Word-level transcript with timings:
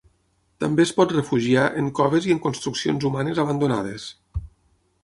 També 0.63 0.85
es 0.87 0.93
pot 0.99 1.13
refugiar 1.17 1.67
en 1.83 1.91
coves 2.01 2.29
i 2.31 2.35
en 2.37 2.43
construccions 2.47 3.07
humanes 3.13 3.45
abandonades. 3.47 4.09